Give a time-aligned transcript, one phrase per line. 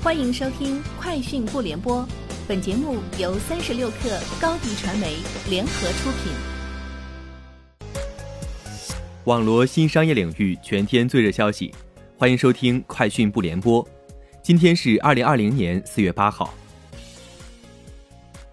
[0.00, 2.02] 欢迎收听《快讯不联播》，
[2.46, 5.16] 本节目由三十六克高低传媒
[5.50, 6.32] 联合出品。
[9.24, 11.74] 网罗新商业领域全天最热消息，
[12.16, 13.84] 欢迎收听《快讯不联播》。
[14.40, 16.54] 今天是二零二零年四月八号。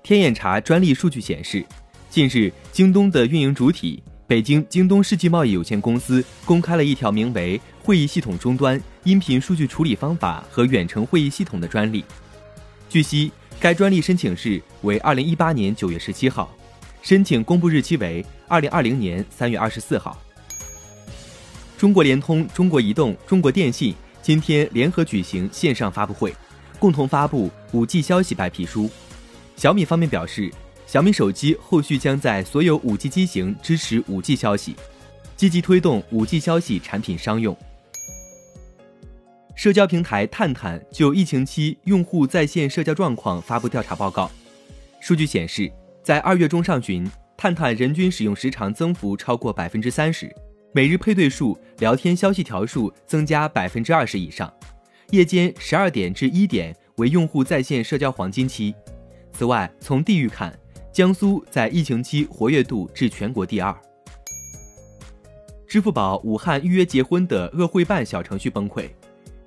[0.02, 1.64] 天眼查专利数据显示，
[2.10, 7.62] 近日京东的运营主体北京京东世纪贸易有限公司公开了一条名为。
[7.84, 12.04] 会议系统终端音频数据处理方法和远程会议系统的专利。
[12.90, 16.52] 据悉，该专利申请日为二零一八年九月十七号，
[17.04, 20.20] 申请公布日期为二零二零年三月二十四号。
[21.78, 23.94] 中国联通、中国移动、中国电信
[24.24, 26.34] 今天联合举行线上发布会，
[26.80, 28.90] 共同发布五 G 消息白皮书。
[29.56, 30.52] 小米方面表示，
[30.88, 34.76] 小米手机后续将在所有五 G 机型支持五 G 消息，
[35.38, 37.56] 积极推动五 G 消息产品商用。
[39.66, 44.30] 社交平台探探就疫情期用户在线社交状况发布调查报告。
[45.00, 45.72] 数据显示，
[46.04, 50.32] 在二月中上旬，探探人均使用时长增幅超过百分之三十，
[50.72, 54.54] 每日配对数、聊天消息条数增加百分之二十以上。
[55.10, 58.72] 夜间十二点至一点为用户在线社交黄金期。
[59.32, 60.56] 此外，从地域看，
[60.94, 63.76] 江苏在疫情期活跃度至全国第二。
[65.68, 68.88] 支付宝武汉预约结婚的鄂汇办小程序崩溃。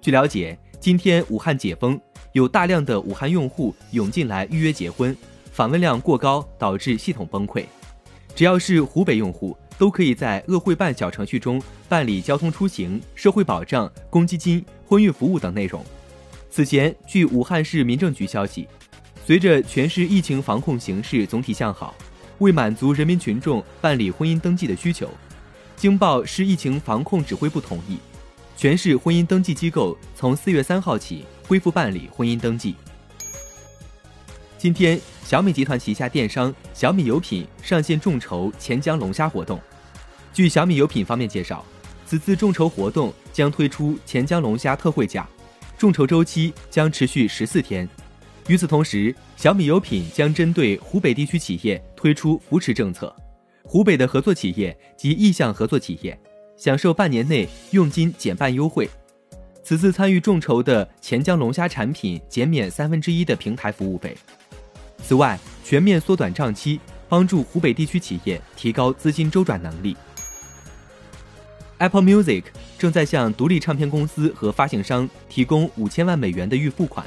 [0.09, 2.01] 据了解，今天武汉解封，
[2.33, 5.15] 有大量的武汉用户涌进来预约结婚，
[5.53, 7.63] 访问量过高导致系统崩溃。
[8.35, 15.85] 只要是湖北用户，都可以在鄂汇办小程序中办理交通出行、社会保障、公积金、婚育服务等内容。
[16.49, 18.67] 此前，据武汉市民政局消息，
[19.27, 21.95] 随着全市疫情防控形势总体向好，
[22.39, 25.11] 为满足人民群众办理婚姻登记的需求，
[25.77, 27.99] 经报市疫情防控指挥部同意。
[28.59, 32.75] 全市婚姻登记机构从四月三号起恢复办理婚姻登记。
[34.59, 39.61] 今天，小米集团旗下电商小米有品上线众筹钱江龙虾活动。
[40.33, 41.65] 据小米有品方面介绍，
[42.05, 45.25] 此次众筹活动将推出钱江龙虾特惠价，
[45.79, 47.89] 众筹周期将持续十四天。
[48.49, 53.15] 与此同时，小米有品将针对湖北地区企业推出扶持政策，
[53.63, 56.21] 湖北的合作企业及意向合作企业。
[56.59, 58.91] 享受半年内佣金减半优惠。
[59.63, 64.17] 此次参与众筹的钱江龙虾产品减免三分之一的平台服务费。
[65.05, 69.97] 此外，全面缩短账期，帮助湖北地区企业提高资金周转能力。
[71.79, 72.43] Apple Music
[72.77, 77.07] 正在向独立唱片公司和发行商提供五千万美元的预付款，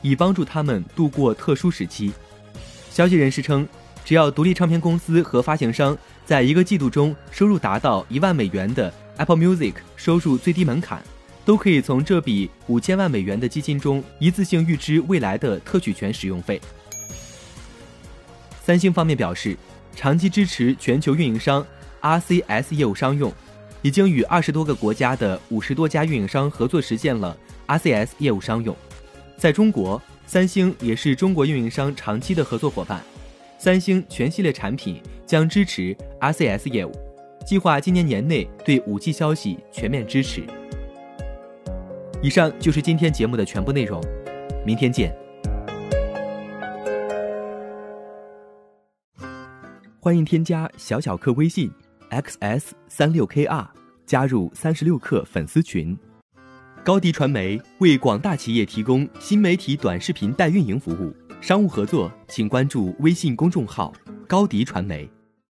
[0.00, 2.12] 以帮助他们度过特殊时期。
[2.88, 3.66] 消息人士称，
[4.04, 5.98] 只要独立唱片公司和发行商。
[6.24, 11.02] 在一个季度中，收入达到一万美元的 Apple Music 收入最低门槛，
[11.44, 16.60] 都可以从这笔五千万美元的基金中一次性预支未来的特许权使用费。
[18.64, 19.56] 三星方面表示，
[19.96, 21.66] 长期支持全球运营商
[22.00, 23.32] RCS 业务商用，
[23.82, 28.74] 已经与二十多个国家的五十多家运营商合作实现了 RCS 业务商用。
[29.36, 33.02] 在中国，三星也是中国运营商长期的合作伙伴。
[33.58, 35.00] 三星全系列产品
[35.32, 36.92] 将支持 RCS 业务，
[37.46, 40.44] 计划今年年内对 5G 消息全面支持。
[42.20, 43.98] 以上就是今天节目的全部内容，
[44.62, 45.10] 明天见。
[49.98, 51.72] 欢迎添加小小客微信
[52.10, 53.66] xs 三六 kr，
[54.04, 55.96] 加入三十六课粉丝群。
[56.84, 61.10] 高迪传媒为广大企业提供新媒体短视频代运营服务。
[61.40, 63.90] 商务合作，请关注微信公众号
[64.28, 65.08] “高迪传媒”。